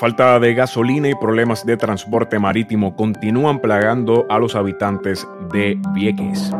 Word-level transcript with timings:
Falta 0.00 0.40
de 0.40 0.54
gasolina 0.54 1.10
y 1.10 1.14
problemas 1.14 1.66
de 1.66 1.76
transporte 1.76 2.38
marítimo 2.38 2.96
continúan 2.96 3.60
plagando 3.60 4.24
a 4.30 4.38
los 4.38 4.54
habitantes 4.54 5.28
de 5.52 5.78
Vieques. 5.92 6.50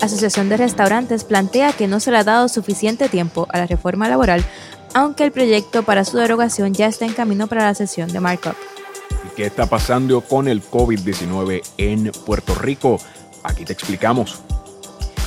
Asociación 0.00 0.48
de 0.48 0.56
Restaurantes 0.56 1.24
plantea 1.24 1.74
que 1.74 1.86
no 1.86 2.00
se 2.00 2.10
le 2.10 2.16
ha 2.16 2.24
dado 2.24 2.48
suficiente 2.48 3.10
tiempo 3.10 3.46
a 3.50 3.58
la 3.58 3.66
reforma 3.66 4.08
laboral, 4.08 4.42
aunque 4.94 5.24
el 5.24 5.32
proyecto 5.32 5.82
para 5.82 6.06
su 6.06 6.16
derogación 6.16 6.72
ya 6.72 6.86
está 6.86 7.04
en 7.04 7.12
camino 7.12 7.46
para 7.46 7.64
la 7.64 7.74
sesión 7.74 8.10
de 8.10 8.20
markup. 8.20 8.54
¿Qué 9.36 9.44
está 9.44 9.66
pasando 9.66 10.22
con 10.22 10.48
el 10.48 10.62
COVID-19 10.62 11.60
en 11.76 12.10
Puerto 12.24 12.54
Rico? 12.54 12.98
Aquí 13.42 13.66
te 13.66 13.74
explicamos. 13.74 14.42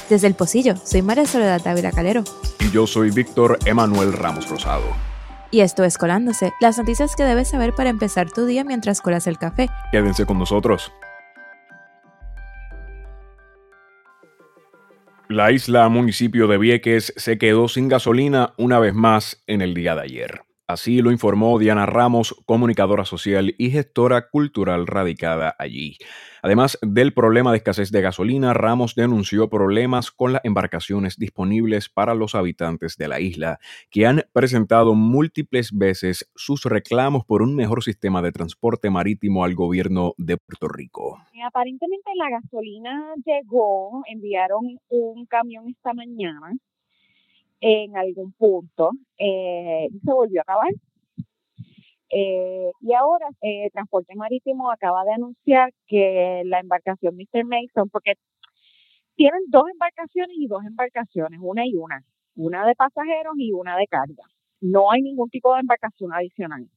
Desde 0.10 0.28
el 0.28 0.36
Pocillo, 0.36 0.76
soy 0.78 1.02
María 1.02 1.26
Soledad 1.26 1.62
Dávila 1.62 1.92
Calero. 1.92 2.24
Y 2.62 2.72
yo 2.72 2.88
soy 2.88 3.12
Víctor 3.12 3.60
Emanuel 3.66 4.14
Ramos 4.14 4.50
Rosado. 4.50 4.86
Y 5.52 5.60
esto 5.60 5.84
es 5.84 5.98
Colándose, 5.98 6.54
las 6.62 6.78
noticias 6.78 7.16
que 7.16 7.24
debes 7.24 7.50
saber 7.50 7.74
para 7.74 7.90
empezar 7.90 8.32
tu 8.32 8.46
día 8.46 8.64
mientras 8.64 9.02
colas 9.02 9.28
el 9.28 9.38
café. 9.38 9.70
Quédense 9.92 10.26
con 10.26 10.40
nosotros. 10.40 10.94
La 15.28 15.52
isla 15.52 15.90
municipio 15.90 16.48
de 16.48 16.58
Vieques 16.58 17.14
se 17.18 17.38
quedó 17.38 17.68
sin 17.68 17.90
gasolina 17.90 18.54
una 18.56 18.80
vez 18.80 18.94
más 18.94 19.44
en 19.46 19.62
el 19.62 19.74
día 19.74 19.94
de 19.94 20.04
ayer. 20.04 20.47
Así 20.70 21.02
lo 21.02 21.12
informó 21.12 21.58
Diana 21.60 21.86
Ramos, 21.86 22.36
comunicadora 22.46 23.06
social 23.06 23.56
y 23.58 23.70
gestora 23.70 24.28
cultural 24.28 24.86
radicada 24.86 25.56
allí. 25.58 25.96
Además 26.42 26.78
del 26.82 27.14
problema 27.14 27.52
de 27.52 27.58
escasez 27.60 27.90
de 27.90 28.02
gasolina, 28.02 28.54
Ramos 28.54 28.94
denunció 28.94 29.50
problemas 29.50 30.12
con 30.12 30.34
las 30.34 30.44
embarcaciones 30.44 31.16
disponibles 31.18 31.88
para 31.88 32.16
los 32.16 32.36
habitantes 32.36 32.98
de 32.98 33.08
la 33.08 33.22
isla, 33.22 33.60
que 33.90 34.08
han 34.08 34.24
presentado 34.34 34.94
múltiples 34.94 35.72
veces 35.72 36.30
sus 36.36 36.66
reclamos 36.66 37.24
por 37.24 37.42
un 37.42 37.56
mejor 37.56 37.82
sistema 37.82 38.22
de 38.22 38.34
transporte 38.34 38.90
marítimo 38.90 39.46
al 39.46 39.56
gobierno 39.56 40.16
de 40.18 40.36
Puerto 40.36 40.68
Rico. 40.68 41.18
Aparentemente 41.46 42.12
la 42.18 42.42
gasolina 42.42 43.14
llegó, 43.26 44.04
enviaron 44.06 44.80
un 44.90 45.26
camión 45.28 45.70
esta 45.70 45.94
mañana 45.94 46.58
en 47.60 47.98
algún 47.98 48.34
punto 48.34 48.92
eh, 49.18 49.88
se 50.04 50.14
volvió 50.14 50.42
a 50.42 50.44
acabar. 50.44 50.72
Eh, 52.10 52.72
y 52.80 52.94
ahora 52.94 53.28
eh, 53.42 53.70
Transporte 53.74 54.16
Marítimo 54.16 54.72
acaba 54.72 55.04
de 55.04 55.14
anunciar 55.14 55.74
que 55.88 56.44
la 56.46 56.60
embarcación 56.60 57.16
Mr. 57.16 57.44
Mason, 57.46 57.90
porque 57.90 58.14
tienen 59.16 59.42
dos 59.48 59.64
embarcaciones 59.72 60.38
y 60.38 60.48
dos 60.48 60.64
embarcaciones, 60.66 61.40
una 61.42 61.66
y 61.66 61.76
una, 61.76 62.04
una 62.36 62.66
de 62.66 62.76
pasajeros 62.76 63.34
y 63.38 63.52
una 63.52 63.78
de 63.78 63.88
carga. 63.88 64.24
No 64.62 64.92
hay 64.92 65.02
ningún 65.02 65.30
tipo 65.30 65.54
de 65.54 65.62
embarcación 65.62 66.14
adicional. 66.14 66.70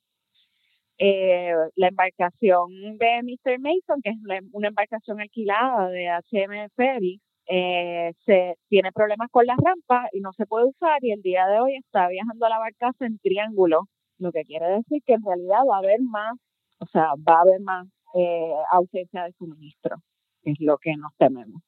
la 0.98 1.89
embarcación 1.89 2.98
de 2.98 3.23
Mr. 3.23 3.58
Mason, 3.61 4.01
que 4.03 4.11
es 4.11 4.17
una 4.53 4.69
embarcación 4.69 5.20
alquilada 5.20 5.89
de 5.91 6.08
HM 6.08 6.70
Ferry, 6.77 7.20
eh, 7.53 8.12
se 8.25 8.56
tiene 8.69 8.93
problemas 8.93 9.29
con 9.33 9.45
las 9.45 9.59
rampas 9.59 10.09
y 10.12 10.20
no 10.20 10.33
se 10.33 10.47
puede 10.47 10.67
usar 10.67 10.98
y 11.03 11.11
el 11.11 11.20
día 11.20 11.47
de 11.48 11.59
hoy 11.59 11.75
está 11.75 12.07
viajando 12.09 12.47
a 12.47 12.48
la 12.48 12.59
barcaza 12.61 13.07
en 13.07 13.19
triángulo, 13.19 13.89
lo 14.19 14.31
que 14.31 14.45
quiere 14.45 14.67
decir 14.69 15.03
que 15.05 15.15
en 15.15 15.25
realidad 15.25 15.59
va 15.69 15.77
a 15.77 15.79
haber 15.79 16.01
más, 16.01 16.39
o 16.79 16.87
sea, 16.87 17.09
va 17.29 17.39
a 17.39 17.41
haber 17.41 17.61
más 17.61 17.89
eh, 18.15 18.53
ausencia 18.70 19.25
de 19.25 19.33
suministro, 19.33 19.97
es 20.45 20.61
lo 20.61 20.79
que 20.79 20.97
nos 20.97 21.12
tememos. 21.17 21.61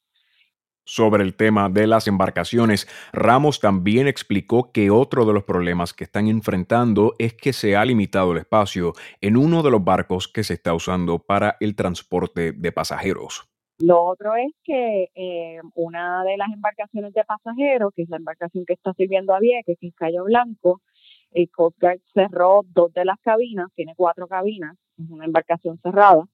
Sobre 0.84 1.24
el 1.24 1.34
tema 1.34 1.69
de 1.69 1.89
las 1.89 2.06
embarcaciones, 2.06 2.86
Ramos 3.12 3.58
también 3.58 4.06
explicó 4.06 4.70
que 4.72 4.91
otro 4.91 5.24
de 5.24 5.33
los 5.33 5.44
problemas 5.44 5.94
que 5.94 6.05
están 6.05 6.28
enfrentando 6.28 7.14
es 7.19 7.34
que 7.34 7.52
se 7.52 7.77
ha 7.77 7.84
limitado 7.84 8.33
el 8.33 8.39
espacio 8.39 8.92
en 9.20 9.36
uno 9.36 9.62
de 9.62 9.70
los 9.70 9.83
barcos 9.83 10.29
que 10.29 10.45
se 10.45 10.55
está 10.55 10.74
usando 10.74 11.20
para 11.20 11.56
el 11.61 11.74
transporte 11.74 12.52
de 12.52 12.73
pasajeros. 12.73 13.52
Lo 13.82 14.04
otro 14.04 14.36
es 14.36 14.52
que 14.62 15.08
eh, 15.12 15.60
una 15.74 16.22
de 16.22 16.36
las 16.36 16.52
embarcaciones 16.52 17.12
de 17.14 17.24
pasajeros, 17.24 17.92
que 17.92 18.02
es 18.02 18.08
la 18.08 18.18
embarcación 18.18 18.64
que 18.64 18.74
está 18.74 18.92
sirviendo 18.94 19.34
a 19.34 19.40
Vieques, 19.40 19.76
que 19.80 19.88
es 19.88 19.94
Cayo 19.96 20.22
Blanco, 20.22 20.82
el 21.32 21.50
Coast 21.50 21.80
Guard 21.80 21.98
cerró 22.14 22.62
dos 22.68 22.92
de 22.92 23.04
las 23.04 23.18
cabinas, 23.22 23.72
tiene 23.74 23.94
cuatro 23.96 24.28
cabinas, 24.28 24.76
es 24.98 25.10
una 25.10 25.24
embarcación 25.24 25.80
cerrada, 25.82 26.28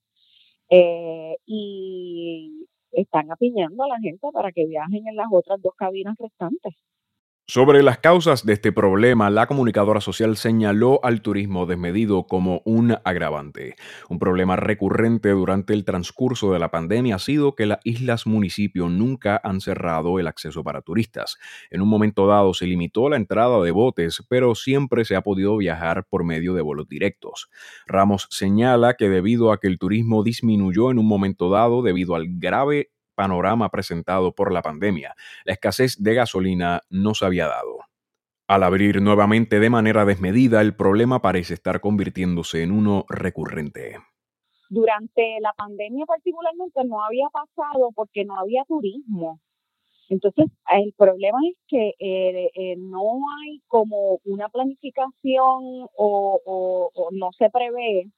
eh, 0.69 1.37
y 1.47 2.67
están 2.93 3.31
apiñando 3.33 3.83
a 3.83 3.89
la 3.89 3.99
gente 3.99 4.29
para 4.31 4.53
que 4.53 4.67
viajen 4.67 5.09
en 5.09 5.17
las 5.17 5.29
otras 5.33 5.63
dos 5.63 5.73
cabinas 5.75 6.17
restantes. 6.19 6.75
Sobre 7.51 7.83
las 7.83 7.97
causas 7.97 8.45
de 8.45 8.53
este 8.53 8.73
problema, 8.73 9.31
la 9.31 9.47
comunicadora 9.47 10.03
social 10.03 10.37
señaló 10.37 11.01
al 11.03 11.23
turismo 11.23 11.65
desmedido 11.65 12.25
como 12.27 12.61
un 12.67 12.99
agravante. 13.05 13.75
Un 14.11 14.19
problema 14.19 14.57
recurrente 14.57 15.31
durante 15.31 15.73
el 15.73 15.87
transcurso 15.87 16.53
de 16.53 16.59
la 16.59 16.71
pandemia 16.71 17.15
ha 17.15 17.19
sido 17.19 17.55
que 17.55 17.65
las 17.65 17.79
islas 17.85 18.27
municipio 18.27 18.91
nunca 18.91 19.41
han 19.43 19.63
cerrado 19.63 20.19
el 20.19 20.27
acceso 20.27 20.63
para 20.63 20.83
turistas. 20.83 21.39
En 21.71 21.81
un 21.81 21.89
momento 21.89 22.27
dado 22.27 22.53
se 22.53 22.67
limitó 22.67 23.09
la 23.09 23.17
entrada 23.17 23.63
de 23.63 23.71
botes, 23.71 24.23
pero 24.29 24.55
siempre 24.55 25.07
se 25.07 25.17
ha 25.17 25.23
podido 25.23 25.57
viajar 25.57 26.05
por 26.05 26.25
medio 26.25 26.53
de 26.53 26.61
vuelos 26.61 26.87
directos. 26.87 27.49
Ramos 27.87 28.27
señala 28.29 28.93
que 28.93 29.09
debido 29.09 29.53
a 29.53 29.59
que 29.59 29.69
el 29.69 29.79
turismo 29.79 30.23
disminuyó 30.23 30.91
en 30.91 30.99
un 30.99 31.09
momento 31.09 31.49
dado 31.49 31.81
debido 31.81 32.15
al 32.15 32.27
grave 32.29 32.91
panorama 33.19 33.69
presentado 33.69 34.33
por 34.33 34.53
la 34.53 34.63
pandemia. 34.63 35.17
La 35.45 35.55
escasez 35.55 35.97
de 35.99 36.15
gasolina 36.15 36.83
no 36.89 37.15
se 37.15 37.27
había 37.27 37.49
dado. 37.49 37.81
Al 38.47 38.63
abrir 38.63 39.03
nuevamente 39.03 39.59
de 39.59 39.71
manera 39.71 40.05
desmedida, 40.05 40.61
el 40.61 40.77
problema 40.77 41.21
parece 41.21 41.55
estar 41.55 41.81
convirtiéndose 41.81 42.63
en 42.63 42.71
uno 42.71 43.05
recurrente. 43.09 43.99
Durante 44.71 45.41
la 45.41 45.53
pandemia 45.53 46.07
particularmente 46.07 46.85
no 46.85 47.03
había 47.03 47.27
pasado 47.31 47.91
porque 47.95 48.25
no 48.25 48.39
había 48.39 48.65
turismo. 48.65 49.41
Entonces, 50.09 50.47
el 50.71 50.95
problema 50.97 51.39
es 51.51 51.57
que 51.67 51.95
eh, 51.99 52.51
eh, 52.55 52.77
no 52.79 53.19
hay 53.43 53.61
como 53.67 54.21
una 54.25 54.49
planificación 54.49 55.89
o, 55.97 57.11
no 57.13 57.31
se 57.37 57.51
prevé 57.51 58.11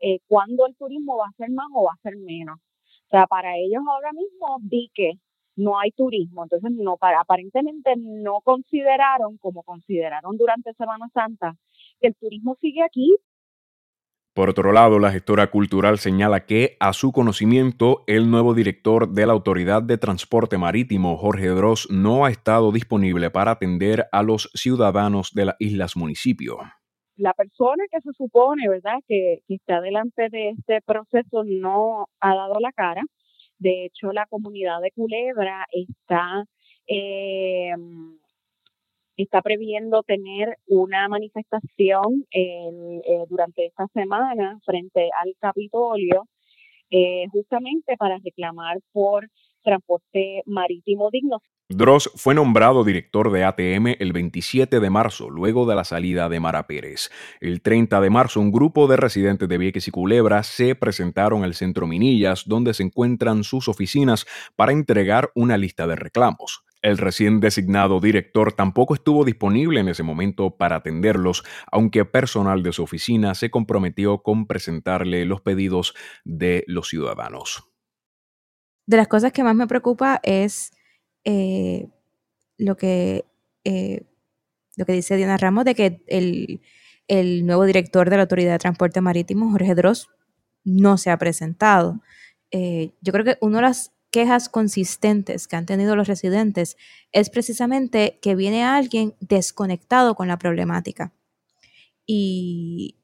eh, 0.00 0.20
cuándo 0.28 0.66
el 0.66 0.76
turismo 0.76 1.16
va 1.16 1.26
a 1.26 1.36
ser 1.36 1.50
más 1.50 1.66
o 1.74 1.84
va 1.84 1.92
a 1.92 2.02
ser 2.02 2.16
menos. 2.16 2.58
O 3.06 3.08
sea, 3.10 3.26
para 3.26 3.56
ellos 3.56 3.82
ahora 3.88 4.12
mismo 4.12 4.58
vi 4.62 4.90
que 4.94 5.12
no 5.56 5.78
hay 5.78 5.90
turismo, 5.92 6.42
entonces 6.42 6.72
no 6.72 6.96
para 6.96 7.20
aparentemente 7.20 7.94
no 7.96 8.40
consideraron 8.42 9.38
como 9.38 9.62
consideraron 9.62 10.36
durante 10.36 10.74
Semana 10.74 11.08
Santa 11.14 11.56
que 12.00 12.08
el 12.08 12.14
turismo 12.16 12.56
sigue 12.60 12.82
aquí. 12.82 13.16
Por 14.34 14.50
otro 14.50 14.72
lado, 14.72 14.98
la 14.98 15.12
gestora 15.12 15.50
cultural 15.50 15.98
señala 15.98 16.44
que, 16.44 16.76
a 16.78 16.92
su 16.92 17.10
conocimiento, 17.10 18.04
el 18.06 18.30
nuevo 18.30 18.52
director 18.52 19.08
de 19.08 19.24
la 19.24 19.32
Autoridad 19.32 19.82
de 19.82 19.96
Transporte 19.96 20.58
Marítimo, 20.58 21.16
Jorge 21.16 21.48
Dross, 21.48 21.88
no 21.90 22.26
ha 22.26 22.30
estado 22.30 22.70
disponible 22.70 23.30
para 23.30 23.52
atender 23.52 24.08
a 24.12 24.22
los 24.22 24.50
ciudadanos 24.52 25.32
de 25.32 25.46
las 25.46 25.56
islas 25.58 25.96
municipio 25.96 26.58
la 27.16 27.32
persona 27.34 27.84
que 27.90 28.00
se 28.00 28.12
supone, 28.12 28.68
¿verdad?, 28.68 28.98
que, 29.08 29.40
está 29.48 29.80
delante 29.80 30.28
de 30.30 30.50
este 30.50 30.80
proceso 30.82 31.44
no 31.44 32.08
ha 32.20 32.34
dado 32.34 32.60
la 32.60 32.72
cara. 32.72 33.02
De 33.58 33.86
hecho, 33.86 34.12
la 34.12 34.26
comunidad 34.26 34.80
de 34.82 34.92
Culebra 34.92 35.66
está, 35.72 36.44
eh, 36.86 37.72
está 39.16 39.42
previendo 39.42 40.02
tener 40.02 40.56
una 40.66 41.08
manifestación 41.08 42.26
eh, 42.30 43.24
durante 43.28 43.66
esta 43.66 43.86
semana 43.94 44.58
frente 44.64 45.08
al 45.22 45.34
Capitolio, 45.40 46.24
eh, 46.90 47.26
justamente 47.32 47.96
para 47.96 48.18
reclamar 48.22 48.78
por 48.92 49.28
transporte 49.62 50.42
marítimo 50.46 51.10
digno. 51.10 51.40
Dross 51.68 52.12
fue 52.14 52.36
nombrado 52.36 52.84
director 52.84 53.32
de 53.32 53.42
ATM 53.42 53.96
el 53.98 54.12
27 54.12 54.78
de 54.78 54.88
marzo, 54.88 55.30
luego 55.30 55.66
de 55.66 55.74
la 55.74 55.82
salida 55.82 56.28
de 56.28 56.38
Mara 56.38 56.68
Pérez. 56.68 57.10
El 57.40 57.60
30 57.60 58.00
de 58.00 58.08
marzo, 58.08 58.40
un 58.40 58.52
grupo 58.52 58.86
de 58.86 58.96
residentes 58.96 59.48
de 59.48 59.58
Vieques 59.58 59.88
y 59.88 59.90
Culebra 59.90 60.44
se 60.44 60.76
presentaron 60.76 61.42
al 61.42 61.54
centro 61.54 61.88
Minillas, 61.88 62.44
donde 62.46 62.72
se 62.72 62.84
encuentran 62.84 63.42
sus 63.42 63.66
oficinas, 63.66 64.26
para 64.54 64.70
entregar 64.70 65.32
una 65.34 65.56
lista 65.56 65.88
de 65.88 65.96
reclamos. 65.96 66.62
El 66.82 66.98
recién 66.98 67.40
designado 67.40 67.98
director 67.98 68.52
tampoco 68.52 68.94
estuvo 68.94 69.24
disponible 69.24 69.80
en 69.80 69.88
ese 69.88 70.04
momento 70.04 70.56
para 70.56 70.76
atenderlos, 70.76 71.42
aunque 71.72 72.04
personal 72.04 72.62
de 72.62 72.72
su 72.72 72.84
oficina 72.84 73.34
se 73.34 73.50
comprometió 73.50 74.18
con 74.22 74.46
presentarle 74.46 75.24
los 75.24 75.40
pedidos 75.40 75.94
de 76.24 76.62
los 76.68 76.86
ciudadanos. 76.86 77.64
De 78.86 78.96
las 78.96 79.08
cosas 79.08 79.32
que 79.32 79.42
más 79.42 79.56
me 79.56 79.66
preocupa 79.66 80.20
es 80.22 80.70
eh, 81.28 81.88
lo, 82.56 82.76
que, 82.76 83.24
eh, 83.64 84.06
lo 84.76 84.86
que 84.86 84.92
dice 84.92 85.16
Diana 85.16 85.36
Ramos 85.36 85.64
de 85.64 85.74
que 85.74 86.00
el, 86.06 86.60
nuevo 87.44 87.64
director 87.64 88.08
de 88.08 88.16
la 88.16 88.22
Autoridad 88.22 88.52
de 88.52 88.58
Transporte 88.60 89.00
Marítimo, 89.00 89.50
Jorge 89.50 89.74
Dross, 89.74 90.08
no 90.62 90.96
se 90.98 91.10
ha 91.10 91.18
presentado. 91.18 92.00
Eh, 92.52 92.92
yo 93.00 93.12
creo 93.12 93.24
que 93.24 93.38
uno 93.40 93.56
de 93.56 93.62
las 93.62 93.92
quejas 94.12 94.48
consistentes 94.48 95.48
que 95.48 95.56
han 95.56 95.66
tenido 95.66 95.96
los 95.96 96.06
residentes 96.06 96.76
es 97.10 97.28
precisamente 97.28 98.20
que 98.22 98.36
viene 98.36 98.62
alguien 98.62 99.16
desconectado 99.18 100.14
con 100.14 100.28
la 100.28 100.38
problemática. 100.38 101.12
Y, 102.06 102.98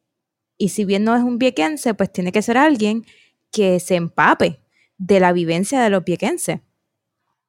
y 0.59 0.69
si 0.69 0.85
bien 0.85 1.03
no 1.03 1.17
es 1.17 1.25
un 1.25 1.39
viequense, 1.39 1.95
pues 1.95 2.13
tiene 2.13 2.31
que 2.31 2.43
ser 2.43 2.57
alguien 2.57 3.05
que 3.51 3.81
se 3.81 3.97
empape 3.97 4.61
de 4.97 5.19
la 5.19 5.33
vivencia 5.33 5.81
de 5.83 5.91
los 5.91 6.05
viequenses. 6.05 6.61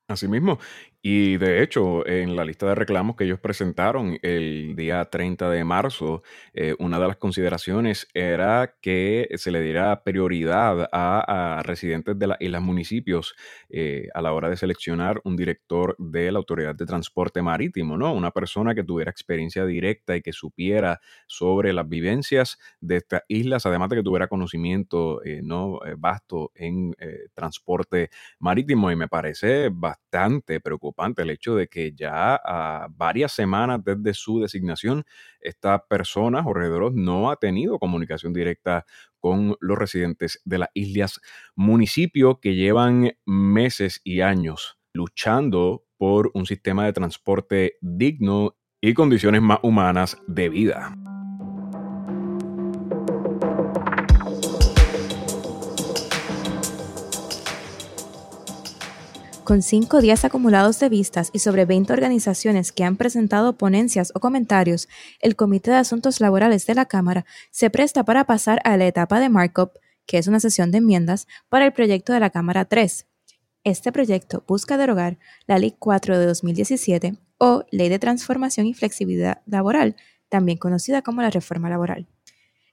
Asimismo, 0.07 0.59
y 1.05 1.35
de 1.35 1.61
hecho, 1.61 2.07
en 2.07 2.37
la 2.37 2.45
lista 2.45 2.65
de 2.65 2.75
reclamos 2.75 3.17
que 3.17 3.25
ellos 3.25 3.37
presentaron 3.41 4.17
el 4.21 4.73
día 4.77 5.03
30 5.03 5.49
de 5.49 5.65
marzo, 5.65 6.23
eh, 6.53 6.75
una 6.79 6.97
de 6.97 7.07
las 7.07 7.17
consideraciones 7.17 8.07
era 8.13 8.75
que 8.81 9.27
se 9.35 9.51
le 9.51 9.59
diera 9.59 10.01
prioridad 10.05 10.87
a, 10.93 11.61
residentes 11.65 12.17
de 12.17 12.27
las 12.27 12.37
islas 12.39 12.61
municipios 12.61 13.35
eh, 13.69 14.07
a 14.13 14.21
la 14.21 14.31
hora 14.31 14.49
de 14.49 14.55
seleccionar 14.55 15.19
un 15.25 15.35
director 15.35 15.97
de 15.99 16.31
la 16.31 16.37
Autoridad 16.37 16.73
de 16.73 16.85
Transporte 16.85 17.41
Marítimo, 17.41 17.97
¿no? 17.97 18.13
Una 18.13 18.31
persona 18.31 18.73
que 18.73 18.85
tuviera 18.85 19.11
experiencia 19.11 19.65
directa 19.65 20.15
y 20.15 20.21
que 20.21 20.31
supiera 20.31 21.01
sobre 21.27 21.73
las 21.73 21.89
vivencias 21.89 22.57
de 22.79 22.95
estas 22.97 23.23
islas, 23.27 23.65
además 23.65 23.89
de 23.89 23.97
que 23.97 24.03
tuviera 24.03 24.27
conocimiento 24.29 25.21
eh, 25.25 25.41
no 25.43 25.79
vasto 25.97 26.51
en 26.55 26.95
transporte 27.33 28.09
marítimo. 28.39 28.89
Y 28.89 28.95
me 28.95 29.09
parece 29.09 29.67
bastante 29.69 30.61
preocupante 30.61 30.92
el 31.23 31.29
hecho 31.29 31.55
de 31.55 31.67
que 31.67 31.93
ya 31.93 32.35
a 32.35 32.87
varias 32.89 33.31
semanas 33.31 33.81
desde 33.83 34.13
su 34.13 34.39
designación, 34.39 35.03
esta 35.41 35.85
persona, 35.85 36.43
Jorge 36.43 36.69
no 36.93 37.29
ha 37.29 37.35
tenido 37.35 37.79
comunicación 37.79 38.33
directa 38.33 38.85
con 39.19 39.55
los 39.59 39.77
residentes 39.77 40.41
de 40.45 40.59
las 40.59 40.69
islas 40.73 41.19
municipio 41.55 42.39
que 42.39 42.55
llevan 42.55 43.11
meses 43.25 44.01
y 44.03 44.21
años 44.21 44.77
luchando 44.93 45.85
por 45.97 46.31
un 46.33 46.45
sistema 46.45 46.85
de 46.85 46.93
transporte 46.93 47.77
digno 47.81 48.55
y 48.81 48.93
condiciones 48.93 49.41
más 49.41 49.59
humanas 49.63 50.17
de 50.27 50.49
vida. 50.49 51.02
Con 59.43 59.61
cinco 59.61 59.99
días 59.99 60.23
acumulados 60.23 60.79
de 60.79 60.87
vistas 60.87 61.29
y 61.33 61.39
sobre 61.39 61.65
20 61.65 61.91
organizaciones 61.91 62.71
que 62.71 62.85
han 62.85 62.95
presentado 62.95 63.57
ponencias 63.57 64.13
o 64.15 64.21
comentarios, 64.21 64.87
el 65.19 65.35
Comité 65.35 65.71
de 65.71 65.77
Asuntos 65.77 66.21
Laborales 66.21 66.65
de 66.65 66.75
la 66.75 66.85
Cámara 66.85 67.25
se 67.51 67.69
presta 67.69 68.05
para 68.05 68.23
pasar 68.23 68.61
a 68.63 68.77
la 68.77 68.87
etapa 68.87 69.19
de 69.19 69.27
markup, 69.27 69.71
que 70.05 70.17
es 70.17 70.27
una 70.27 70.39
sesión 70.39 70.71
de 70.71 70.77
enmiendas, 70.77 71.27
para 71.49 71.65
el 71.65 71.73
proyecto 71.73 72.13
de 72.13 72.21
la 72.21 72.29
Cámara 72.29 72.63
3. 72.63 73.05
Este 73.65 73.91
proyecto 73.91 74.45
busca 74.47 74.77
derogar 74.77 75.17
la 75.45 75.59
Ley 75.59 75.75
4 75.77 76.17
de 76.17 76.25
2017 76.25 77.17
o 77.37 77.65
Ley 77.69 77.89
de 77.89 77.99
Transformación 77.99 78.65
y 78.65 78.73
Flexibilidad 78.73 79.41
Laboral, 79.45 79.97
también 80.29 80.57
conocida 80.57 81.01
como 81.01 81.21
la 81.21 81.29
Reforma 81.29 81.69
Laboral. 81.69 82.07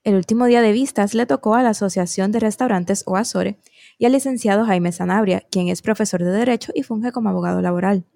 El 0.02 0.14
último 0.14 0.47
día 0.47 0.62
de 0.62 0.73
vistas 0.73 1.12
le 1.12 1.26
tocó 1.26 1.55
a 1.56 1.62
la 1.62 1.70
Asociación 1.70 2.32
de 2.32 2.41
Restaurantes 2.41 3.02
o 3.06 3.17
Azore 3.17 3.58
y 3.99 4.06
al 4.06 4.12
licenciado 4.12 4.64
Jaime 4.64 4.93
Sanabria, 4.93 5.43
quien 5.50 5.69
es 5.69 5.82
profesor 5.82 6.25
de 6.25 6.31
Derecho 6.31 6.73
y 6.75 6.85
funge 6.85 7.12
como 7.12 7.29
abogado 7.29 7.61
laboral. 7.61 8.06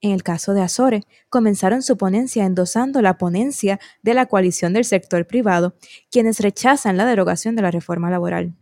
En 0.00 0.10
el 0.10 0.24
caso 0.24 0.54
de 0.54 0.62
Azore, 0.62 1.04
comenzaron 1.30 1.82
su 1.82 1.96
ponencia 1.96 2.44
endosando 2.44 3.00
la 3.00 3.16
ponencia 3.16 3.78
de 4.02 4.14
la 4.14 4.26
coalición 4.26 4.72
del 4.72 4.84
sector 4.84 5.24
privado, 5.26 5.76
quienes 6.10 6.40
rechazan 6.40 6.96
la 6.96 7.06
derogación 7.06 7.54
de 7.54 7.62
la 7.62 7.70
reforma 7.70 8.10
laboral. 8.10 8.56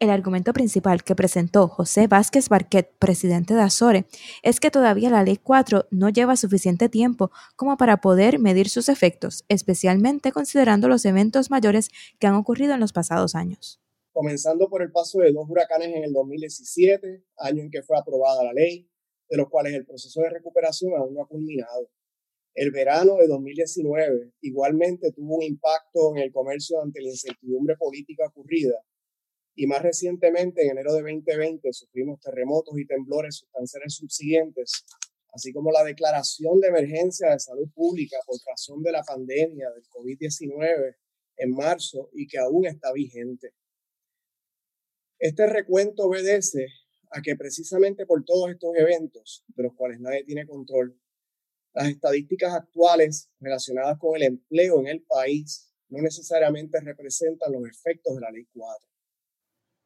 El 0.00 0.08
argumento 0.08 0.54
principal 0.54 1.04
que 1.04 1.14
presentó 1.14 1.68
José 1.68 2.06
Vázquez 2.06 2.48
Barquet, 2.48 2.90
presidente 2.98 3.52
de 3.52 3.60
Azore, 3.60 4.06
es 4.42 4.58
que 4.58 4.70
todavía 4.70 5.10
la 5.10 5.22
Ley 5.22 5.36
4 5.36 5.88
no 5.90 6.08
lleva 6.08 6.36
suficiente 6.36 6.88
tiempo 6.88 7.30
como 7.54 7.76
para 7.76 7.98
poder 8.00 8.38
medir 8.38 8.70
sus 8.70 8.88
efectos, 8.88 9.44
especialmente 9.50 10.32
considerando 10.32 10.88
los 10.88 11.04
eventos 11.04 11.50
mayores 11.50 11.90
que 12.18 12.26
han 12.26 12.34
ocurrido 12.34 12.72
en 12.72 12.80
los 12.80 12.94
pasados 12.94 13.34
años. 13.34 13.78
Comenzando 14.12 14.70
por 14.70 14.80
el 14.80 14.90
paso 14.90 15.18
de 15.18 15.32
dos 15.32 15.44
huracanes 15.46 15.88
en 15.88 16.02
el 16.04 16.14
2017, 16.14 17.22
año 17.36 17.62
en 17.62 17.70
que 17.70 17.82
fue 17.82 17.98
aprobada 17.98 18.42
la 18.42 18.54
ley, 18.54 18.90
de 19.28 19.36
los 19.36 19.50
cuales 19.50 19.74
el 19.74 19.84
proceso 19.84 20.22
de 20.22 20.30
recuperación 20.30 20.94
aún 20.96 21.12
no 21.12 21.24
ha 21.24 21.28
culminado. 21.28 21.90
El 22.54 22.70
verano 22.70 23.16
de 23.16 23.28
2019 23.28 24.32
igualmente 24.40 25.12
tuvo 25.12 25.36
un 25.36 25.42
impacto 25.42 26.16
en 26.16 26.22
el 26.22 26.32
comercio 26.32 26.80
ante 26.80 27.02
la 27.02 27.10
incertidumbre 27.10 27.76
política 27.76 28.24
ocurrida 28.28 28.82
y 29.54 29.66
más 29.66 29.82
recientemente, 29.82 30.62
en 30.62 30.70
enero 30.70 30.94
de 30.94 31.02
2020, 31.02 31.72
sufrimos 31.72 32.20
terremotos 32.20 32.78
y 32.78 32.86
temblores 32.86 33.36
sustanciales 33.36 33.94
subsiguientes, 33.94 34.84
así 35.32 35.52
como 35.52 35.70
la 35.70 35.84
declaración 35.84 36.60
de 36.60 36.68
emergencia 36.68 37.30
de 37.30 37.38
salud 37.38 37.68
pública 37.74 38.16
por 38.26 38.36
razón 38.46 38.82
de 38.82 38.92
la 38.92 39.02
pandemia 39.02 39.70
del 39.70 39.84
COVID-19 39.88 40.96
en 41.36 41.50
marzo 41.50 42.10
y 42.12 42.26
que 42.26 42.38
aún 42.38 42.66
está 42.66 42.92
vigente. 42.92 43.54
Este 45.18 45.46
recuento 45.46 46.04
obedece 46.04 46.66
a 47.10 47.20
que 47.20 47.36
precisamente 47.36 48.06
por 48.06 48.24
todos 48.24 48.50
estos 48.50 48.74
eventos, 48.76 49.44
de 49.48 49.64
los 49.64 49.74
cuales 49.74 50.00
nadie 50.00 50.24
tiene 50.24 50.46
control, 50.46 50.98
las 51.72 51.88
estadísticas 51.88 52.54
actuales 52.54 53.30
relacionadas 53.38 53.98
con 53.98 54.16
el 54.16 54.22
empleo 54.22 54.80
en 54.80 54.88
el 54.88 55.02
país 55.02 55.72
no 55.88 56.00
necesariamente 56.00 56.80
representan 56.80 57.52
los 57.52 57.68
efectos 57.68 58.14
de 58.14 58.20
la 58.20 58.30
Ley 58.30 58.46
4. 58.52 58.88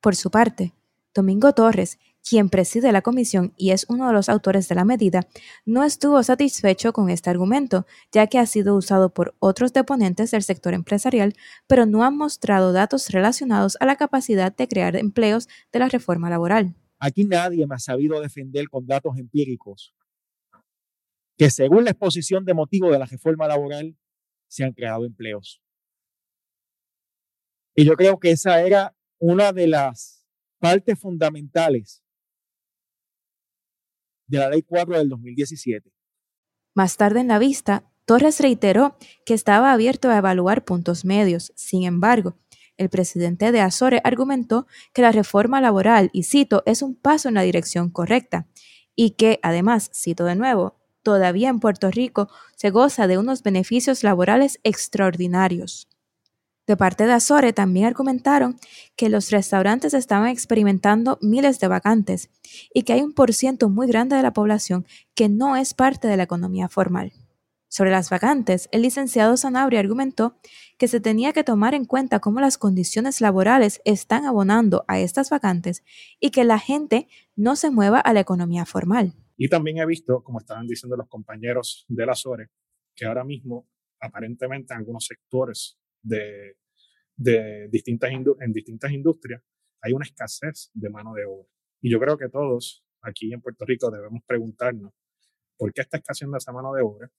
Por 0.04 0.16
su 0.16 0.30
parte, 0.30 0.74
Domingo 1.14 1.54
Torres, 1.54 1.98
quien 2.22 2.50
preside 2.50 2.92
la 2.92 3.00
comisión 3.00 3.54
y 3.56 3.70
es 3.70 3.86
uno 3.88 4.06
de 4.06 4.12
los 4.12 4.28
autores 4.28 4.68
de 4.68 4.74
la 4.74 4.84
medida, 4.84 5.26
no 5.64 5.82
estuvo 5.82 6.22
satisfecho 6.22 6.92
con 6.92 7.08
este 7.08 7.30
argumento, 7.30 7.86
ya 8.12 8.26
que 8.26 8.38
ha 8.38 8.44
sido 8.44 8.76
usado 8.76 9.14
por 9.14 9.34
otros 9.38 9.72
deponentes 9.72 10.30
del 10.30 10.42
sector 10.42 10.74
empresarial, 10.74 11.32
pero 11.66 11.86
no 11.86 12.04
han 12.04 12.18
mostrado 12.18 12.74
datos 12.74 13.08
relacionados 13.08 13.78
a 13.80 13.86
la 13.86 13.96
capacidad 13.96 14.54
de 14.54 14.68
crear 14.68 14.94
empleos 14.94 15.48
de 15.72 15.78
la 15.78 15.88
reforma 15.88 16.28
laboral. 16.28 16.74
Aquí 16.98 17.24
nadie 17.24 17.66
me 17.66 17.76
ha 17.76 17.78
sabido 17.78 18.20
defender 18.20 18.68
con 18.68 18.86
datos 18.86 19.16
empíricos 19.16 19.94
que 21.38 21.48
según 21.48 21.84
la 21.84 21.92
exposición 21.92 22.44
de 22.44 22.52
motivo 22.52 22.92
de 22.92 22.98
la 22.98 23.06
reforma 23.06 23.48
laboral 23.48 23.96
se 24.48 24.64
han 24.64 24.74
creado 24.74 25.06
empleos. 25.06 25.62
Y 27.74 27.86
yo 27.86 27.94
creo 27.94 28.18
que 28.20 28.32
esa 28.32 28.60
era 28.60 28.94
una 29.26 29.54
de 29.54 29.66
las 29.66 30.22
partes 30.58 31.00
fundamentales 31.00 32.04
de 34.26 34.36
la 34.36 34.50
Ley 34.50 34.60
4 34.60 34.98
del 34.98 35.08
2017. 35.08 35.90
Más 36.74 36.98
tarde 36.98 37.20
en 37.20 37.28
la 37.28 37.38
vista, 37.38 37.90
Torres 38.04 38.38
reiteró 38.40 38.98
que 39.24 39.32
estaba 39.32 39.72
abierto 39.72 40.10
a 40.10 40.18
evaluar 40.18 40.66
puntos 40.66 41.06
medios. 41.06 41.54
Sin 41.56 41.84
embargo, 41.84 42.36
el 42.76 42.90
presidente 42.90 43.50
de 43.50 43.62
Azore 43.62 44.02
argumentó 44.04 44.66
que 44.92 45.00
la 45.00 45.10
reforma 45.10 45.62
laboral, 45.62 46.10
y 46.12 46.24
cito, 46.24 46.62
es 46.66 46.82
un 46.82 46.94
paso 46.94 47.28
en 47.28 47.34
la 47.36 47.42
dirección 47.42 47.88
correcta 47.88 48.46
y 48.94 49.12
que, 49.12 49.40
además, 49.42 49.90
cito 49.94 50.26
de 50.26 50.36
nuevo, 50.36 50.76
todavía 51.02 51.48
en 51.48 51.60
Puerto 51.60 51.90
Rico 51.90 52.28
se 52.56 52.68
goza 52.68 53.06
de 53.06 53.16
unos 53.16 53.42
beneficios 53.42 54.02
laborales 54.02 54.60
extraordinarios. 54.64 55.88
De 56.66 56.78
parte 56.78 57.06
de 57.06 57.12
Azore 57.12 57.52
también 57.52 57.86
argumentaron 57.86 58.58
que 58.96 59.10
los 59.10 59.30
restaurantes 59.30 59.92
estaban 59.92 60.28
experimentando 60.28 61.18
miles 61.20 61.60
de 61.60 61.68
vacantes 61.68 62.30
y 62.72 62.84
que 62.84 62.94
hay 62.94 63.02
un 63.02 63.12
porciento 63.12 63.68
muy 63.68 63.86
grande 63.86 64.16
de 64.16 64.22
la 64.22 64.32
población 64.32 64.86
que 65.14 65.28
no 65.28 65.56
es 65.56 65.74
parte 65.74 66.08
de 66.08 66.16
la 66.16 66.22
economía 66.22 66.68
formal. 66.68 67.12
Sobre 67.68 67.90
las 67.90 68.08
vacantes, 68.08 68.68
el 68.70 68.82
licenciado 68.82 69.36
Sanabria 69.36 69.80
argumentó 69.80 70.36
que 70.78 70.88
se 70.88 71.00
tenía 71.00 71.32
que 71.32 71.44
tomar 71.44 71.74
en 71.74 71.84
cuenta 71.84 72.20
cómo 72.20 72.40
las 72.40 72.56
condiciones 72.56 73.20
laborales 73.20 73.82
están 73.84 74.24
abonando 74.24 74.84
a 74.86 75.00
estas 75.00 75.28
vacantes 75.28 75.82
y 76.20 76.30
que 76.30 76.44
la 76.44 76.60
gente 76.60 77.08
no 77.36 77.56
se 77.56 77.70
mueva 77.70 77.98
a 77.98 78.12
la 78.12 78.20
economía 78.20 78.64
formal. 78.64 79.12
Y 79.36 79.48
también 79.48 79.78
he 79.78 79.86
visto, 79.86 80.22
como 80.22 80.38
estaban 80.38 80.66
diciendo 80.66 80.96
los 80.96 81.08
compañeros 81.08 81.84
de 81.88 82.06
la 82.06 82.14
que 82.94 83.06
ahora 83.06 83.24
mismo 83.24 83.66
aparentemente 84.00 84.72
en 84.72 84.78
algunos 84.78 85.06
sectores 85.06 85.76
de, 86.04 86.56
de 87.16 87.68
distintas 87.70 88.10
en 88.12 88.52
distintas 88.52 88.92
industrias 88.92 89.42
hay 89.84 89.92
una 89.92 90.06
escasez 90.06 90.70
de 90.72 90.88
mano 90.88 91.12
de 91.12 91.26
obra. 91.26 91.48
Y 91.82 91.90
yo 91.90 92.00
creo 92.00 92.16
que 92.16 92.28
todos 92.28 92.84
aquí 93.02 93.32
en 93.32 93.42
Puerto 93.42 93.66
Rico 93.66 93.90
debemos 93.90 94.22
preguntarnos 94.26 94.92
por 95.58 95.72
qué 95.72 95.82
está 95.82 95.98
escaseando 95.98 96.38
esa 96.38 96.52
mano 96.52 96.72
de 96.72 96.82
obra, 96.82 97.10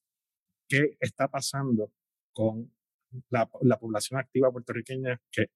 qué 0.68 0.96
está 0.98 1.28
pasando 1.28 1.92
con 2.32 2.72
la, 3.30 3.48
la 3.62 3.78
población 3.78 4.18
activa 4.18 4.50
puertorriqueña 4.50 5.20
que 5.30 5.46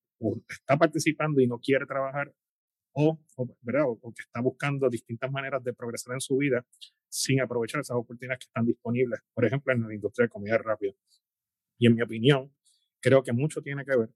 está 0.49 0.77
participando 0.77 1.41
y 1.41 1.49
no 1.49 1.59
quiere 1.59 1.85
trabajar 1.85 2.33
o, 2.93 3.19
o, 3.37 4.13
que 4.15 4.23
está 4.23 4.41
buscando 4.41 4.89
distintas 4.89 5.31
maneras 5.31 5.63
de 5.65 5.73
progresar 5.73 6.15
en 6.15 6.21
su 6.21 6.37
vida 6.37 6.65
sin 7.09 7.41
aprovechar 7.41 7.81
esas 7.81 7.97
oportunidades 7.97 8.41
que 8.41 8.51
están 8.51 8.67
disponibles, 8.67 9.21
por 9.35 9.45
ejemplo, 9.45 9.73
en 9.73 9.83
la 9.83 9.95
industria 9.95 10.27
de 10.27 10.31
comida 10.31 10.59
rápida. 10.59 10.93
Y 11.79 11.87
en 11.87 11.95
mi 11.95 12.03
opinión, 12.03 12.53
creo 13.01 13.23
que 13.23 13.33
mucho 13.33 13.61
tiene 13.63 13.85
que 13.85 13.97
ver 13.97 14.11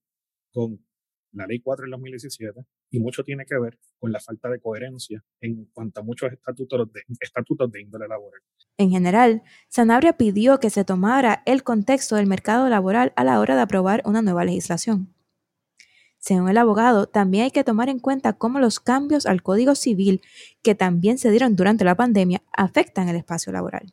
con 0.53 0.85
la 1.33 1.47
Ley 1.47 1.61
4 1.61 1.85
del 1.85 1.91
2017 1.93 2.65
y 2.91 3.01
mucho 3.01 3.25
tiene 3.25 3.45
que 3.45 3.59
ver 3.59 3.79
con 3.99 4.13
la 4.13 4.21
falta 4.21 4.49
de 4.49 4.61
coherencia 4.61 5.25
en 5.41 5.65
cuanto 5.73 6.01
a 6.01 6.05
muchos 6.05 6.33
estatutos 6.33 6.93
de, 6.93 7.03
estatutos 7.21 7.71
de 7.73 7.83
índole 7.83 8.07
laboral. 8.07 8.41
En 8.79 8.91
general, 8.91 9.43
Sanabria 9.69 10.17
pidió 10.17 10.61
que 10.61 10.71
se 10.71 10.85
tomara 10.85 11.43
el 11.47 11.63
contexto 11.63 12.17
del 12.17 12.27
mercado 12.27 12.69
laboral 12.69 13.13
a 13.17 13.25
la 13.25 13.41
hora 13.41 13.57
de 13.57 13.63
aprobar 13.63 14.03
una 14.05 14.23
nueva 14.23 14.45
legislación. 14.45 15.13
Según 16.19 16.49
el 16.49 16.57
abogado, 16.57 17.07
también 17.07 17.45
hay 17.45 17.51
que 17.51 17.65
tomar 17.65 17.91
en 17.91 17.99
cuenta 17.99 18.33
cómo 18.33 18.59
los 18.59 18.81
cambios 18.81 19.27
al 19.27 19.43
Código 19.43 19.75
Civil, 19.75 20.23
que 20.63 20.75
también 20.75 21.19
se 21.19 21.31
dieron 21.31 21.55
durante 21.55 21.85
la 21.85 21.97
pandemia, 21.97 22.43
afectan 22.51 23.09
el 23.09 23.17
espacio 23.17 23.53
laboral. 23.53 23.93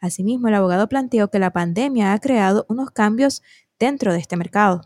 Asimismo, 0.00 0.46
el 0.46 0.54
abogado 0.54 0.88
planteó 0.88 1.28
que 1.28 1.38
la 1.38 1.52
pandemia 1.52 2.12
ha 2.12 2.20
creado 2.20 2.66
unos 2.68 2.90
cambios 2.90 3.42
dentro 3.78 4.12
de 4.12 4.18
este 4.18 4.36
mercado. 4.36 4.82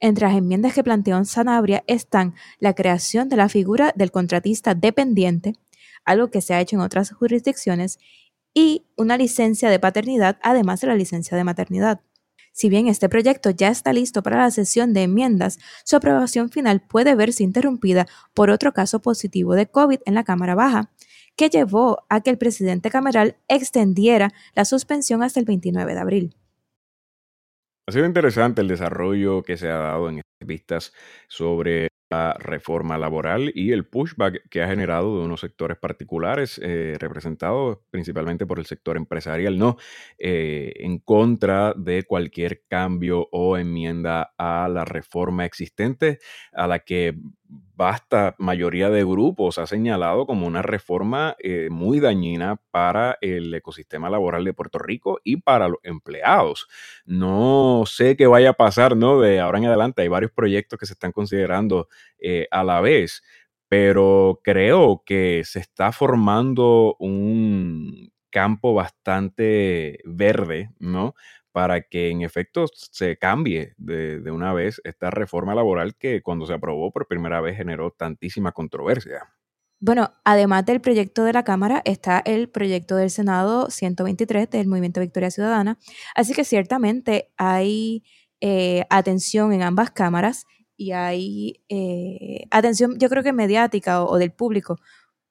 Entre 0.00 0.26
las 0.26 0.36
enmiendas 0.36 0.72
que 0.72 0.82
planteó 0.82 1.22
Sanabria 1.24 1.84
están 1.86 2.34
la 2.58 2.74
creación 2.74 3.28
de 3.28 3.36
la 3.36 3.48
figura 3.48 3.92
del 3.94 4.10
contratista 4.10 4.74
dependiente, 4.74 5.54
algo 6.04 6.30
que 6.30 6.40
se 6.40 6.54
ha 6.54 6.60
hecho 6.60 6.76
en 6.76 6.82
otras 6.82 7.12
jurisdicciones, 7.12 7.98
y 8.54 8.86
una 8.96 9.16
licencia 9.16 9.70
de 9.70 9.78
paternidad, 9.78 10.38
además 10.42 10.80
de 10.80 10.88
la 10.88 10.94
licencia 10.94 11.36
de 11.36 11.44
maternidad. 11.44 12.00
Si 12.52 12.68
bien 12.68 12.88
este 12.88 13.08
proyecto 13.08 13.50
ya 13.50 13.68
está 13.68 13.92
listo 13.92 14.22
para 14.22 14.38
la 14.38 14.50
sesión 14.50 14.92
de 14.92 15.04
enmiendas, 15.04 15.58
su 15.84 15.96
aprobación 15.96 16.50
final 16.50 16.80
puede 16.80 17.14
verse 17.14 17.44
interrumpida 17.44 18.06
por 18.34 18.50
otro 18.50 18.72
caso 18.72 19.00
positivo 19.00 19.54
de 19.54 19.66
COVID 19.66 20.00
en 20.04 20.14
la 20.14 20.24
Cámara 20.24 20.54
Baja, 20.54 20.90
que 21.36 21.48
llevó 21.48 22.04
a 22.08 22.22
que 22.22 22.30
el 22.30 22.38
presidente 22.38 22.90
cameral 22.90 23.36
extendiera 23.48 24.32
la 24.54 24.64
suspensión 24.64 25.22
hasta 25.22 25.38
el 25.38 25.46
29 25.46 25.94
de 25.94 26.00
abril. 26.00 26.36
Ha 27.90 27.92
sido 27.92 28.06
interesante 28.06 28.60
el 28.60 28.68
desarrollo 28.68 29.42
que 29.42 29.56
se 29.56 29.68
ha 29.68 29.78
dado 29.78 30.08
en 30.08 30.18
estas 30.18 30.46
vistas 30.46 30.92
sobre 31.26 31.88
la 32.08 32.34
reforma 32.34 32.96
laboral 32.96 33.50
y 33.52 33.72
el 33.72 33.84
pushback 33.84 34.48
que 34.48 34.62
ha 34.62 34.68
generado 34.68 35.18
de 35.18 35.24
unos 35.24 35.40
sectores 35.40 35.76
particulares, 35.76 36.60
eh, 36.62 36.96
representados 37.00 37.78
principalmente 37.90 38.46
por 38.46 38.60
el 38.60 38.66
sector 38.66 38.96
empresarial, 38.96 39.58
¿no? 39.58 39.76
Eh, 40.18 40.72
en 40.76 41.00
contra 41.00 41.74
de 41.74 42.04
cualquier 42.04 42.62
cambio 42.68 43.26
o 43.32 43.58
enmienda 43.58 44.34
a 44.38 44.68
la 44.68 44.84
reforma 44.84 45.44
existente, 45.44 46.20
a 46.52 46.68
la 46.68 46.78
que 46.78 47.16
vasta 47.76 48.34
mayoría 48.38 48.90
de 48.90 49.04
grupos 49.04 49.58
ha 49.58 49.66
señalado 49.66 50.26
como 50.26 50.46
una 50.46 50.62
reforma 50.62 51.36
eh, 51.38 51.68
muy 51.70 51.98
dañina 52.00 52.60
para 52.70 53.16
el 53.22 53.52
ecosistema 53.54 54.10
laboral 54.10 54.44
de 54.44 54.52
Puerto 54.52 54.78
Rico 54.78 55.18
y 55.24 55.38
para 55.38 55.68
los 55.68 55.78
empleados. 55.82 56.68
No 57.06 57.84
sé 57.86 58.16
qué 58.16 58.26
vaya 58.26 58.50
a 58.50 58.54
pasar, 58.54 58.96
¿no? 58.96 59.20
De 59.20 59.40
ahora 59.40 59.58
en 59.58 59.66
adelante 59.66 60.02
hay 60.02 60.08
varios 60.08 60.32
proyectos 60.32 60.78
que 60.78 60.86
se 60.86 60.92
están 60.92 61.12
considerando 61.12 61.88
eh, 62.18 62.46
a 62.50 62.64
la 62.64 62.80
vez, 62.80 63.22
pero 63.68 64.40
creo 64.44 65.02
que 65.06 65.42
se 65.44 65.60
está 65.60 65.92
formando 65.92 66.96
un 66.98 68.10
campo 68.30 68.74
bastante 68.74 70.00
verde, 70.04 70.70
¿no? 70.78 71.14
Para 71.52 71.82
que 71.82 72.10
en 72.10 72.22
efecto 72.22 72.66
se 72.72 73.16
cambie 73.16 73.74
de, 73.76 74.22
una 74.30 74.52
vez 74.52 74.80
esta 74.84 75.10
reforma 75.10 75.54
laboral 75.54 75.96
que 75.96 76.22
cuando 76.22 76.46
se 76.46 76.54
aprobó 76.54 76.92
por 76.92 77.06
primera 77.06 77.40
vez 77.40 77.56
generó 77.56 77.90
tantísima 77.90 78.52
controversia. 78.52 79.32
Bueno, 79.80 80.12
además 80.24 80.66
del 80.66 80.80
proyecto 80.80 81.24
de 81.24 81.32
la 81.32 81.42
Cámara 81.42 81.80
está 81.84 82.22
el 82.24 82.50
proyecto 82.50 82.96
del 82.96 83.10
Senado 83.10 83.70
123 83.70 84.50
del 84.50 84.68
Movimiento 84.68 85.00
Victoria 85.00 85.30
Ciudadana, 85.30 85.78
así 86.14 86.34
que 86.34 86.44
ciertamente 86.44 87.32
hay 87.38 88.04
eh, 88.40 88.84
atención 88.90 89.52
en 89.52 89.62
ambas 89.62 89.90
cámaras 89.90 90.44
y 90.76 90.92
hay 90.92 91.62
eh, 91.68 92.46
atención, 92.50 92.98
yo 92.98 93.08
creo 93.08 93.22
que 93.22 93.32
mediática 93.32 94.04
o, 94.04 94.18
del 94.18 94.32
público 94.32 94.76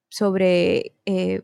sobre 0.08 0.96
eh, 1.06 1.42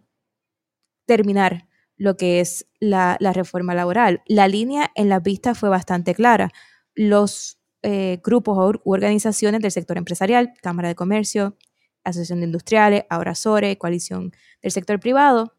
terminar 1.06 1.66
lo 1.96 2.16
que 2.16 2.40
es 2.40 2.66
la, 2.78 3.16
reforma 3.34 3.74
laboral. 3.74 4.22
La 4.26 4.48
línea 4.48 4.90
en 4.94 5.08
la 5.08 5.20
vista 5.20 5.54
fue 5.54 5.68
bastante 5.68 6.14
clara. 6.14 6.52
Los 6.94 7.58
eh, 7.82 8.20
grupos 8.22 8.76
u 8.84 8.92
organizaciones 8.92 9.60
del 9.60 9.70
sector 9.70 9.96
empresarial, 9.96 10.52
Cámara 10.62 10.88
de 10.88 10.94
Comercio, 10.94 11.56
Asociación 12.04 12.40
de 12.40 12.46
Industriales, 12.46 13.04
ahora 13.10 13.34
SORE, 13.34 13.78
Coalición 13.78 14.32
del 14.62 14.72
Sector 14.72 15.00
Privado, 15.00 15.56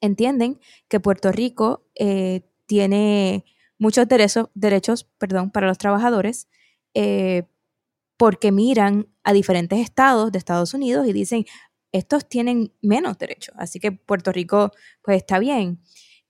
entienden 0.00 0.58
que 0.88 1.00
Puerto 1.00 1.32
Rico 1.32 1.86
eh, 1.94 2.42
tiene 2.66 3.44
muchos 3.78 4.08
derechos, 4.08 4.48
derechos 4.54 5.04
perdón, 5.18 5.50
para 5.50 5.66
los 5.66 5.78
trabajadores 5.78 6.48
eh, 6.94 7.44
porque 8.16 8.52
miran 8.52 9.08
a 9.24 9.32
diferentes 9.32 9.78
estados 9.78 10.30
de 10.32 10.38
Estados 10.38 10.74
Unidos 10.74 11.06
y 11.06 11.12
dicen, 11.12 11.46
estos 11.92 12.28
tienen 12.28 12.72
menos 12.82 13.18
derechos, 13.18 13.54
así 13.58 13.80
que 13.80 13.92
Puerto 13.92 14.32
Rico 14.32 14.70
pues 15.02 15.18
está 15.18 15.38
bien. 15.38 15.80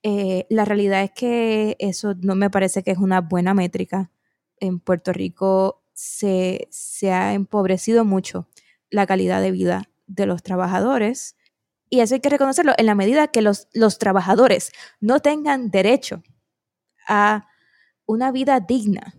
Eh, 0.02 0.46
la 0.48 0.64
realidad 0.64 1.02
es 1.02 1.10
que 1.12 1.76
eso 1.78 2.14
no 2.14 2.34
me 2.34 2.48
parece 2.48 2.82
que 2.82 2.90
es 2.90 2.98
una 2.98 3.20
buena 3.20 3.52
métrica. 3.54 4.10
En 4.58 4.80
Puerto 4.80 5.12
Rico 5.12 5.84
se, 5.92 6.68
ha 7.12 7.34
empobrecido 7.34 8.04
mucho 8.04 8.48
la 8.90 9.06
calidad 9.06 9.42
de 9.42 9.50
vida 9.50 9.90
de 10.06 10.26
los 10.26 10.42
trabajadores 10.42 11.36
y 11.90 12.00
eso 12.00 12.14
hay 12.14 12.20
que 12.20 12.30
reconocerlo 12.30 12.72
en 12.78 12.86
la 12.86 12.94
medida 12.94 13.28
que 13.28 13.42
los, 13.42 13.68
los 13.72 13.98
trabajadores 13.98 14.72
no 15.00 15.20
tengan 15.20 15.70
derecho 15.70 16.22
a 17.06 17.46
una 18.06 18.32
vida 18.32 18.60
digna. 18.60 19.14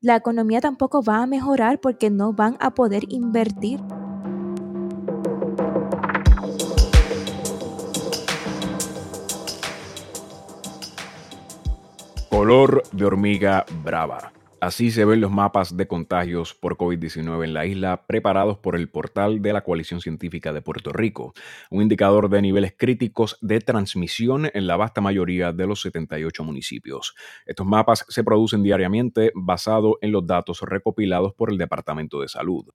La 0.00 0.16
economía 0.16 0.60
tampoco 0.60 1.02
va 1.02 1.22
a 1.22 1.26
mejorar 1.26 1.80
porque 1.80 2.10
no 2.10 2.32
van 2.32 2.56
a 2.60 2.74
poder 2.74 3.04
invertir. 3.08 3.80
Color 12.36 12.82
de 12.92 13.06
hormiga 13.06 13.64
brava. 13.82 14.30
Así 14.60 14.90
se 14.90 15.06
ven 15.06 15.22
los 15.22 15.30
mapas 15.30 15.74
de 15.74 15.88
contagios 15.88 16.52
por 16.52 16.76
COVID-19 16.76 17.44
en 17.44 17.54
la 17.54 17.64
isla 17.64 18.04
preparados 18.06 18.58
por 18.58 18.76
el 18.76 18.90
portal 18.90 19.40
de 19.40 19.54
la 19.54 19.62
Coalición 19.62 20.02
Científica 20.02 20.52
de 20.52 20.60
Puerto 20.60 20.92
Rico, 20.92 21.32
un 21.70 21.80
indicador 21.80 22.28
de 22.28 22.42
niveles 22.42 22.74
críticos 22.76 23.38
de 23.40 23.60
transmisión 23.60 24.50
en 24.52 24.66
la 24.66 24.76
vasta 24.76 25.00
mayoría 25.00 25.52
de 25.52 25.66
los 25.66 25.80
78 25.80 26.44
municipios. 26.44 27.14
Estos 27.46 27.66
mapas 27.66 28.04
se 28.06 28.22
producen 28.22 28.62
diariamente 28.62 29.32
basado 29.34 29.96
en 30.02 30.12
los 30.12 30.26
datos 30.26 30.60
recopilados 30.60 31.32
por 31.32 31.50
el 31.50 31.56
Departamento 31.56 32.20
de 32.20 32.28
Salud. 32.28 32.66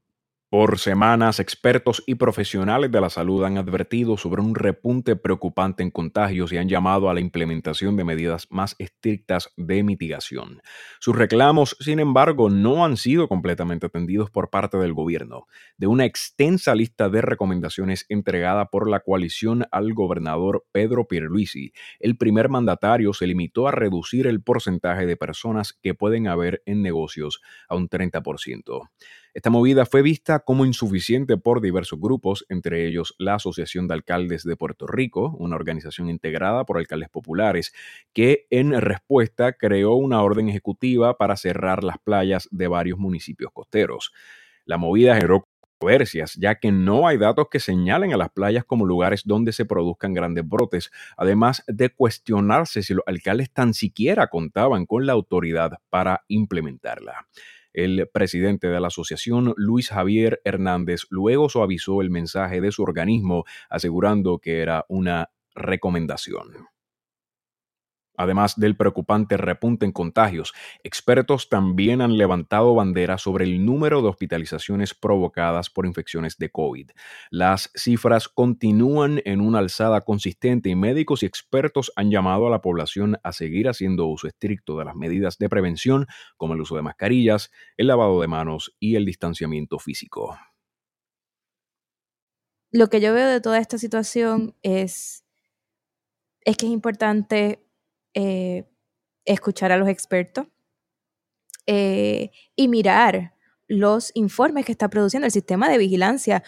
Por 0.52 0.80
semanas, 0.80 1.40
expertos 1.40 2.04
y 2.06 2.16
profesionales 2.16 2.92
de 2.92 3.00
la 3.00 3.10
salud 3.10 3.46
han 3.46 3.58
advertido 3.58 4.18
sobre 4.18 4.42
un 4.42 4.54
repunte 4.54 5.16
preocupante 5.16 5.82
en 5.82 5.92
contagios 5.92 6.52
y 6.52 6.58
han 6.58 6.68
llamado 6.68 7.10
a 7.10 7.14
la 7.14 7.22
implementación 7.22 7.96
de 7.96 8.04
medidas 8.04 8.48
más 8.50 8.76
estrictas 8.78 9.54
de 9.56 9.82
mitigación. 9.84 10.62
Sus 11.00 11.16
reclamos, 11.16 11.78
sin 11.80 12.02
embargo, 12.02 12.50
no 12.50 12.84
han 12.84 12.98
sido 12.98 13.30
completamente 13.30 13.86
atendidos 13.86 14.30
por 14.30 14.50
parte 14.50 14.76
del 14.76 14.92
gobierno. 14.92 15.48
De 15.78 15.88
una 15.88 16.04
extensa 16.04 16.76
lista 16.76 17.08
de 17.08 17.22
recomendaciones 17.22 18.06
entregada 18.10 18.66
por 18.66 18.90
la 18.90 19.00
coalición 19.00 19.64
al 19.72 19.94
gobernador 19.94 20.66
Pedro 20.74 21.08
Pierluisi, 21.08 21.72
el 21.98 22.18
primer 22.18 22.50
mandatario 22.50 23.14
se 23.14 23.26
limitó 23.26 23.70
a 23.70 23.72
reducir 23.72 24.28
el 24.28 24.44
porcentaje 24.44 25.06
de 25.06 25.16
personas 25.16 25.72
que 25.82 25.94
pueden 25.94 26.28
haber 26.28 26.62
en 26.66 26.82
negocios 26.82 27.40
a 27.70 27.78
un 27.78 27.88
30%. 27.88 28.90
Esta 29.34 29.50
movida 29.50 29.86
fue 29.86 30.02
vista 30.02 30.40
como 30.40 30.66
insuficiente 30.66 31.38
por 31.38 31.62
diversos 31.62 32.00
grupos, 32.02 32.46
entre 32.50 32.86
ellos 32.86 33.16
la 33.18 33.36
Asociación 33.36 33.88
de 33.88 33.94
Alcaldes 33.94 34.44
de 34.44 34.58
Puerto 34.58 34.88
Rico, 34.88 35.36
una 35.40 35.56
organización 35.56 36.10
integrada 36.10 36.66
por 36.66 36.78
alcaldes 36.78 37.10
populares, 37.10 37.74
que 38.12 38.46
en 38.50 38.74
respuesta 38.82 39.54
creó 39.54 39.94
una 39.96 40.22
orden 40.22 40.50
ejecutiva 40.50 41.18
para 41.18 41.38
cerrar 41.38 41.82
las 41.86 41.98
playas 42.00 42.50
de 42.52 42.68
varios 42.68 43.00
municipios 43.00 43.52
costeros. 43.54 44.12
La 44.66 44.78
movida 44.78 45.16
generó 45.16 45.46
controversias, 45.80 46.34
ya 46.36 46.56
que 46.60 46.74
no 46.74 47.08
hay 47.08 47.18
datos 47.18 47.48
que 47.50 47.62
señalen 47.62 48.14
a 48.14 48.18
las 48.18 48.32
playas 48.32 48.66
como 48.66 48.86
lugares 48.86 49.22
donde 49.24 49.54
se 49.54 49.64
produzcan 49.64 50.14
grandes 50.14 50.46
brotes, 50.46 50.92
además 51.16 51.64
de 51.68 51.90
cuestionarse 51.90 52.84
si 52.84 52.94
los 52.94 53.04
alcaldes 53.08 53.50
tan 53.54 53.74
siquiera 53.74 54.28
contaban 54.28 54.86
con 54.86 55.06
la 55.06 55.14
autoridad 55.14 55.80
para 55.90 56.26
implementarla. 56.28 57.28
El 57.74 58.10
presidente 58.12 58.68
de 58.68 58.80
la 58.80 58.88
asociación, 58.88 59.54
Luis 59.58 59.90
Javier 59.90 60.42
Hernández, 60.44 61.04
luego 61.10 61.50
suavizó 61.50 62.02
el 62.02 62.10
mensaje 62.10 62.62
de 62.62 62.72
su 62.72 62.84
organismo, 62.84 63.46
asegurando 63.70 64.40
que 64.40 64.60
era 64.60 64.86
una 64.90 65.30
recomendación. 65.56 66.71
Además 68.18 68.60
del 68.60 68.76
preocupante 68.76 69.38
repunte 69.38 69.86
en 69.86 69.92
contagios, 69.92 70.54
expertos 70.84 71.50
también 71.50 72.02
han 72.02 72.18
levantado 72.18 72.76
banderas 72.76 73.22
sobre 73.22 73.46
el 73.46 73.66
número 73.66 74.02
de 74.02 74.10
hospitalizaciones 74.10 74.94
provocadas 74.94 75.70
por 75.70 75.86
infecciones 75.86 76.38
de 76.38 76.50
COVID. 76.50 76.92
Las 77.30 77.72
cifras 77.76 78.28
continúan 78.28 79.22
en 79.26 79.42
una 79.42 79.60
alzada 79.60 80.02
consistente 80.02 80.70
y 80.70 80.76
médicos 80.76 81.24
y 81.24 81.26
expertos 81.26 81.92
han 81.96 82.12
llamado 82.12 82.48
a 82.48 82.52
la 82.52 82.62
población 82.62 83.18
a 83.24 83.32
seguir 83.32 83.70
haciendo 83.70 84.06
uso 84.08 84.28
estricto 84.28 84.78
de 84.78 84.86
las 84.86 84.96
medidas 84.96 85.38
de 85.38 85.50
prevención 85.50 86.08
como 86.38 86.54
el 86.54 86.62
uso 86.62 86.76
de 86.76 86.82
mascarillas, 86.82 87.52
el 87.78 87.88
lavado 87.88 88.22
de 88.22 88.28
manos 88.28 88.76
y 88.80 88.96
el 88.96 89.06
distanciamiento 89.06 89.80
físico. 89.80 90.38
lo 92.72 92.88
que 92.88 93.02
yo 93.02 93.14
veo 93.14 93.28
de 93.28 93.42
toda 93.42 93.60
esta 93.60 93.78
situación 93.78 94.56
es, 94.64 95.26
es 96.46 96.58
que 96.58 96.66
es 96.66 96.72
importante 96.72 97.66
eh, 98.14 98.68
escuchar 99.26 99.72
a 99.72 99.78
los 99.78 99.88
expertos 99.88 100.48
eh, 101.68 102.32
y 102.56 102.68
mirar 102.68 103.34
los 103.68 104.12
informes 104.16 104.66
que 104.66 104.74
está 104.74 104.90
produciendo 104.90 105.26
el 105.26 105.32
sistema 105.32 105.70
de 105.70 105.78
vigilancia. 105.78 106.44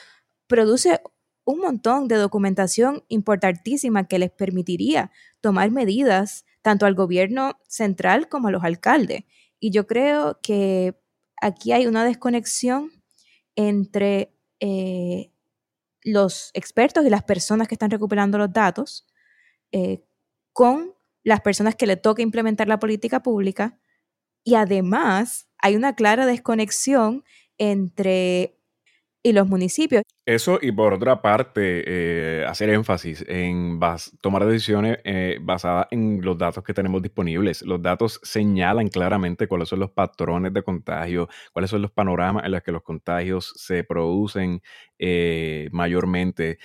Produce 0.48 1.00
un 1.46 1.60
montón 1.60 2.08
de 2.08 2.16
documentación 2.16 3.04
importantísima 3.08 4.08
que 4.08 4.20
les 4.20 4.32
permitiría 4.32 5.12
tomar 5.42 5.72
medidas 5.72 6.46
tanto 6.62 6.86
al 6.86 6.96
gobierno 6.96 7.60
central 7.68 8.28
como 8.28 8.50
a 8.50 8.52
los 8.52 8.64
alcaldes. 8.64 9.24
Y 9.60 9.72
yo 9.72 9.88
creo 9.88 10.40
que 10.42 11.00
aquí 11.42 11.72
hay 11.72 11.88
una 11.88 12.04
desconexión 12.04 12.92
entre 13.56 14.34
eh, 14.60 15.32
los 16.02 16.52
expertos 16.54 17.06
y 17.06 17.10
las 17.10 17.24
personas 17.24 17.68
que 17.68 17.76
están 17.76 17.92
recuperando 17.92 18.38
los 18.38 18.52
datos 18.52 19.08
con 20.52 20.94
las 21.24 21.42
personas 21.42 21.76
que 21.76 21.88
le 21.88 21.98
toca 21.98 22.22
implementar 22.22 22.68
la 22.68 22.80
política 22.80 23.22
pública 23.22 23.80
y 24.44 24.56
además 24.56 25.48
hay 25.58 25.76
una 25.76 25.96
clara 25.96 26.26
desconexión 26.26 27.24
entre 27.58 28.58
y 29.24 29.32
los 29.32 29.48
municipios. 29.48 30.04
Eso 30.26 30.60
y 30.62 30.72
por 30.74 30.94
otra 30.94 31.22
parte, 31.22 31.84
eh, 31.86 32.46
hacer 32.46 32.70
énfasis 32.70 33.24
en 33.28 33.80
tomar 34.22 34.46
decisiones 34.46 35.00
eh, 35.06 35.38
basadas 35.42 35.88
en 35.92 36.20
los 36.22 36.38
datos 36.38 36.64
que 36.64 36.74
tenemos 36.74 37.02
disponibles. 37.02 37.62
Los 37.62 37.82
datos 37.82 38.20
señalan 38.24 38.90
claramente 38.90 39.48
cuáles 39.48 39.70
son 39.70 39.80
los 39.80 39.92
patrones 39.92 40.54
de 40.54 40.62
contagio, 40.62 41.30
cuáles 41.54 41.72
son 41.72 41.82
los 41.82 41.92
panoramas 41.92 42.44
en 42.46 42.52
los 42.52 42.62
que 42.64 42.74
los 42.74 42.84
contagios 42.84 43.54
se 43.56 43.86
producen 43.86 44.62
eh, 45.00 45.70
mayormente. 45.72 46.60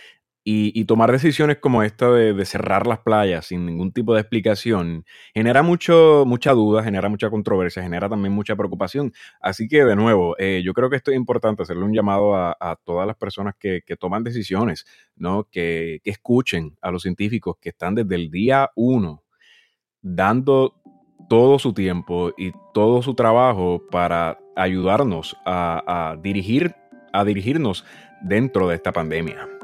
Y, 0.50 0.86
tomar 0.86 1.12
decisiones 1.12 1.58
como 1.58 1.82
esta 1.82 2.10
de, 2.10 2.44
cerrar 2.46 2.86
las 2.86 3.00
playas 3.00 3.44
sin 3.44 3.66
ningún 3.66 3.92
tipo 3.92 4.14
de 4.14 4.22
explicación 4.22 5.04
genera 5.34 5.62
mucho, 5.62 6.24
mucha 6.26 6.52
duda, 6.52 6.82
genera 6.82 7.10
mucha 7.10 7.28
controversia, 7.28 7.82
genera 7.82 8.08
también 8.08 8.32
mucha 8.32 8.56
preocupación. 8.56 9.12
Así 9.42 9.68
que, 9.68 9.84
de 9.84 9.94
nuevo, 9.94 10.36
eh, 10.38 10.62
yo 10.64 10.72
creo 10.72 10.88
que 10.88 10.96
esto 10.96 11.10
es 11.10 11.18
importante, 11.18 11.64
hacerle 11.64 11.84
un 11.84 11.92
llamado 11.92 12.34
a, 12.34 12.78
todas 12.82 13.06
las 13.06 13.16
personas 13.16 13.56
que, 13.58 13.82
toman 14.00 14.24
decisiones, 14.24 14.86
¿no? 15.16 15.44
Que, 15.50 16.00
escuchen 16.04 16.78
a 16.80 16.90
los 16.90 17.02
científicos 17.02 17.56
que 17.60 17.68
están 17.68 17.94
desde 17.94 18.14
el 18.14 18.30
día 18.30 18.70
uno 18.74 19.24
dando 20.00 20.80
todo 21.28 21.58
su 21.58 21.74
tiempo 21.74 22.32
y 22.38 22.52
todo 22.72 23.02
su 23.02 23.12
trabajo 23.12 23.82
para 23.90 24.38
ayudarnos 24.56 25.36
a, 25.44 26.16
dirigir, 26.22 26.74
a 27.12 27.22
dirigirnos 27.26 27.84
dentro 28.22 28.66
de 28.66 28.76
esta 28.76 28.92
pandemia. 28.92 29.57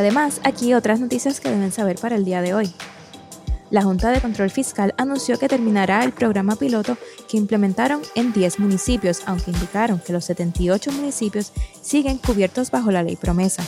Además, 0.00 0.40
aquí 0.44 0.72
otras 0.72 0.98
noticias 0.98 1.40
que 1.40 1.50
deben 1.50 1.72
saber 1.72 1.98
para 1.98 2.16
el 2.16 2.24
día 2.24 2.40
de 2.40 2.54
hoy. 2.54 2.72
La 3.68 3.82
Junta 3.82 4.08
de 4.08 4.22
Control 4.22 4.48
Fiscal 4.48 4.94
anunció 4.96 5.38
que 5.38 5.46
terminará 5.46 6.02
el 6.04 6.12
programa 6.12 6.56
piloto 6.56 6.96
que 7.28 7.36
implementaron 7.36 8.00
en 8.14 8.32
10 8.32 8.60
municipios, 8.60 9.20
aunque 9.26 9.50
indicaron 9.50 10.00
que 10.00 10.14
los 10.14 10.24
78 10.24 10.90
municipios 10.92 11.52
siguen 11.82 12.16
cubiertos 12.16 12.70
bajo 12.70 12.90
la 12.90 13.02
ley 13.02 13.16
promesa. 13.16 13.62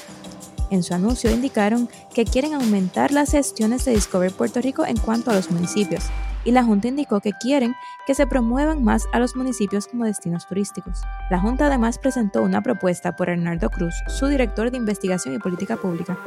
En 0.70 0.82
su 0.82 0.94
anuncio 0.94 1.30
indicaron 1.30 1.86
que 2.14 2.24
quieren 2.24 2.54
aumentar 2.54 3.12
las 3.12 3.32
gestiones 3.32 3.84
de 3.84 3.92
Discover 3.92 4.32
Puerto 4.32 4.62
Rico 4.62 4.86
en 4.86 4.96
cuanto 4.96 5.30
a 5.30 5.34
los 5.34 5.50
municipios, 5.50 6.04
y 6.44 6.52
la 6.52 6.64
Junta 6.64 6.88
indicó 6.88 7.20
que 7.20 7.32
quieren 7.32 7.74
que 8.06 8.14
se 8.14 8.26
promuevan 8.26 8.82
más 8.82 9.06
a 9.12 9.18
los 9.18 9.36
municipios 9.36 9.86
como 9.86 10.04
destinos 10.04 10.46
turísticos. 10.46 11.00
La 11.30 11.40
Junta 11.40 11.66
además 11.66 11.98
presentó 11.98 12.42
una 12.42 12.62
propuesta 12.62 13.16
por 13.16 13.28
Hernando 13.28 13.70
Cruz, 13.70 13.94
su 14.08 14.26
director 14.26 14.70
de 14.70 14.78
investigación 14.78 15.34
y 15.34 15.38
política 15.38 15.76
pública, 15.76 16.18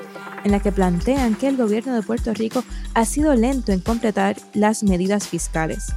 en 0.44 0.52
la 0.52 0.60
que 0.60 0.72
plantean 0.72 1.36
que 1.36 1.48
el 1.48 1.58
gobierno 1.58 1.94
de 1.94 2.02
Puerto 2.02 2.34
Rico 2.34 2.64
ha 2.94 3.06
sido 3.06 3.36
lento 3.36 3.72
en 3.72 3.82
completar 3.82 4.36
las 4.54 4.84
medidas 4.84 5.28
fiscales. 5.28 5.94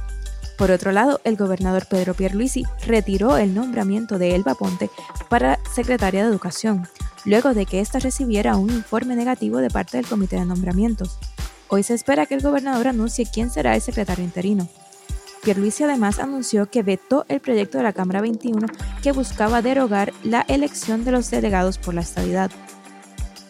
Por 0.59 0.71
otro 0.71 0.91
lado, 0.91 1.21
el 1.23 1.37
gobernador 1.37 1.85
Pedro 1.89 2.13
Pierluisi 2.13 2.65
retiró 2.85 3.37
el 3.37 3.55
nombramiento 3.55 4.19
de 4.19 4.35
Elba 4.35 4.55
Ponte 4.55 4.89
para 5.29 5.57
secretaria 5.73 6.21
de 6.21 6.29
Educación, 6.29 6.85
luego 7.23 7.53
de 7.53 7.65
que 7.65 7.79
ésta 7.79 7.99
recibiera 7.99 8.57
un 8.57 8.69
informe 8.69 9.15
negativo 9.15 9.59
de 9.59 9.69
parte 9.69 9.95
del 9.95 10.05
Comité 10.05 10.35
de 10.35 10.43
Nombramientos. 10.43 11.17
Hoy 11.71 11.83
se 11.83 11.93
espera 11.93 12.25
que 12.25 12.33
el 12.33 12.41
gobernador 12.41 12.87
anuncie 12.87 13.27
quién 13.31 13.51
será 13.51 13.75
el 13.75 13.81
secretario 13.81 14.23
interino. 14.23 14.67
Pierluisi 15.43 15.83
además 15.83 16.17
anunció 16.19 16.69
que 16.69 16.81
vetó 16.81 17.25
el 17.29 17.39
proyecto 17.39 17.77
de 17.77 17.83
la 17.83 17.93
Cámara 17.93 18.21
21 18.21 18.65
que 19.03 19.11
buscaba 19.11 19.61
derogar 19.61 20.11
la 20.23 20.41
elección 20.47 21.05
de 21.05 21.11
los 21.11 21.29
delegados 21.29 21.77
por 21.77 21.93
la 21.93 22.01
estabilidad. 22.01 22.49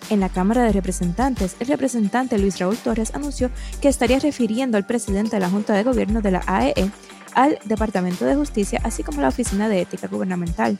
En 0.10 0.19
la 0.19 0.27
Cámara 0.27 0.63
de 0.63 0.73
Representantes, 0.73 1.55
el 1.62 1.67
representante 1.67 2.38
Luis 2.38 2.60
Raúl 2.60 2.75
Torres 2.75 3.15
anunció 3.15 3.51
que 3.82 3.88
estaría 3.88 4.19
refiriendo 4.19 4.77
al 4.77 4.86
presidente 4.86 5.38
de 5.38 5.39
la 5.39 5.49
Junta 5.49 5.73
de 5.73 5.84
Gobierno 5.84 6.21
de 6.21 6.32
la 6.32 6.43
AEE 6.45 6.73
e 6.75 6.91
al 7.36 7.58
Departamento 7.65 8.25
de 8.25 8.36
Justicia, 8.36 8.82
así 8.84 9.01
como 9.01 9.19
a 9.19 9.21
la 9.21 9.27
Oficina 9.29 9.69
de 9.69 9.82
Ética 9.82 10.08
Gubernamental. 10.08 10.77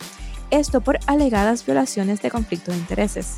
Esto 0.52 0.82
por 0.82 1.00
alegadas 1.06 1.66
violaciones 1.66 2.22
de 2.22 2.32
conflicto 2.32 2.72
de 2.72 2.80
intereses. 2.80 3.36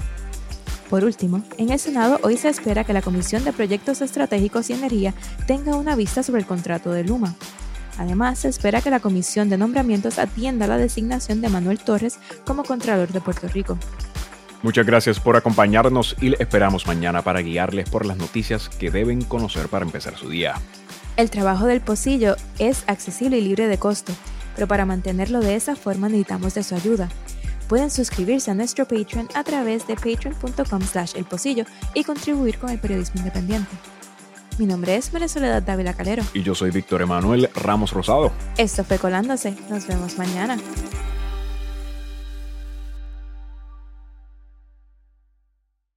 Por 0.92 1.06
último, 1.06 1.42
en 1.58 1.72
el 1.72 1.80
Senado 1.80 2.20
hoy 2.22 2.36
se 2.36 2.50
espera 2.50 2.84
que 2.84 2.92
la 2.92 3.02
Comisión 3.02 3.46
de 3.46 3.54
Proyectos 3.54 4.02
Estratégicos 4.02 4.70
y 4.70 4.74
Energía 4.74 5.14
tenga 5.48 5.78
una 5.78 5.96
vista 5.96 6.22
sobre 6.22 6.42
el 6.42 6.46
contrato 6.46 6.92
de 6.92 7.06
Luma. 7.06 7.34
Además, 7.98 8.40
se 8.40 8.50
espera 8.50 8.82
que 8.82 8.90
la 8.90 9.00
Comisión 9.00 9.48
de 9.48 9.58
Nombramientos 9.58 10.20
atienda 10.20 10.68
la 10.68 10.78
designación 10.78 11.40
de 11.40 11.48
Manuel 11.48 11.80
Torres 11.80 12.20
como 12.46 12.66
Contralor 12.66 13.08
de 13.08 13.22
Puerto 13.22 13.48
Rico. 13.48 13.78
Muchas 14.64 14.86
gracias 14.86 15.22
por 15.22 15.38
acompañarnos 15.38 16.18
y 16.20 16.32
le 16.32 16.38
esperamos 16.42 16.86
mañana 16.86 17.22
para 17.22 17.40
guiarles 17.40 17.90
por 17.90 18.06
las 18.06 18.18
noticias 18.18 18.68
que 18.68 18.92
deben 18.92 19.22
conocer 19.22 19.70
para 19.70 19.86
empezar 19.86 20.18
su 20.18 20.28
día. 20.28 20.56
El 21.16 21.30
trabajo 21.30 21.68
del 21.68 21.80
pocillo 21.80 22.36
es 22.60 22.84
accesible 22.88 23.38
y 23.38 23.42
libre 23.42 23.68
de 23.68 23.78
costo, 23.78 24.12
pero 24.56 24.68
para 24.68 24.86
mantenerlo 24.86 25.40
de 25.40 25.56
esa 25.56 25.78
forma 25.78 26.10
necesitamos 26.10 26.54
de 26.54 26.64
su 26.64 26.76
ayuda 26.76 27.08
pueden 27.72 27.90
suscribirse 27.90 28.52
a 28.52 28.54
nuestro 28.54 28.86
Patreon 28.86 29.30
a 29.34 29.46
través 29.46 29.88
de 29.88 29.96
patreon.com 29.96 30.82
slash 30.82 31.16
elpocillo 31.16 31.64
y 31.94 32.04
contribuir 32.04 32.60
con 32.60 32.70
el 32.70 32.80
periodismo 32.80 33.22
independiente. 33.22 33.72
Mi 34.58 34.66
nombre 34.66 34.98
es 34.98 35.14
María 35.14 35.30
Soledad 35.30 35.64
Dávila 35.64 35.94
Calero. 35.94 36.22
Y 36.34 36.44
yo 36.44 36.54
soy 36.54 36.72
Víctor 36.72 37.02
Emanuel 37.02 37.50
Ramos 37.56 37.94
Rosado. 37.94 38.34
Esto 38.58 38.84
fue 38.84 38.98
Colándose. 39.00 39.56
Nos 39.70 39.88
vemos 39.88 40.18
mañana. 40.18 40.58